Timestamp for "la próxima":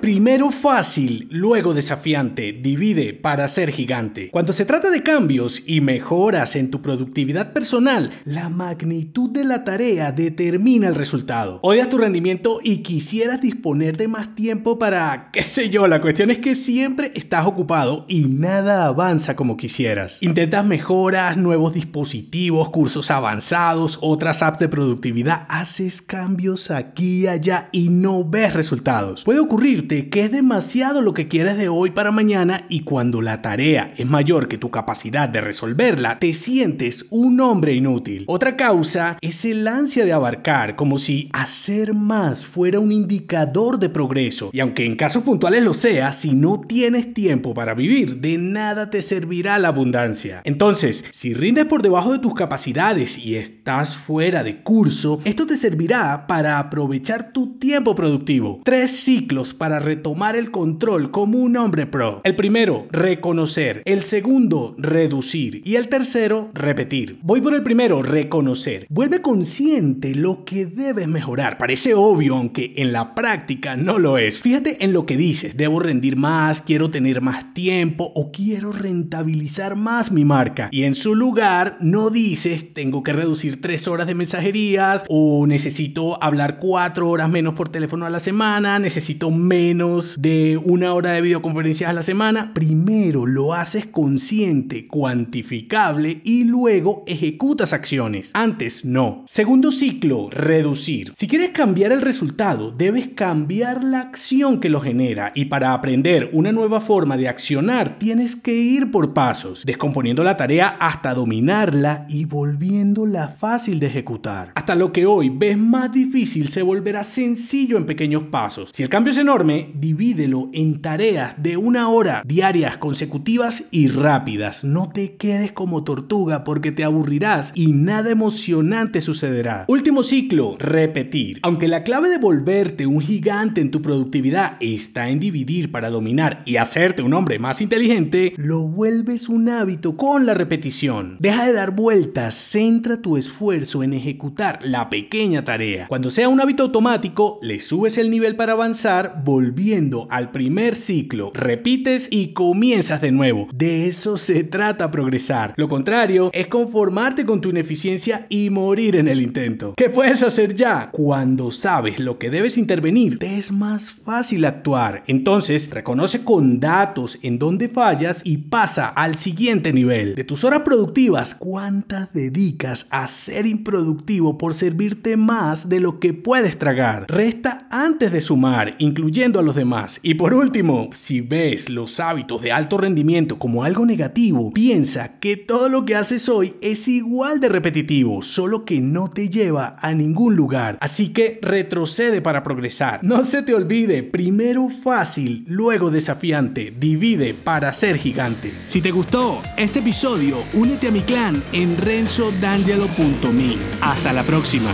204.12-204.70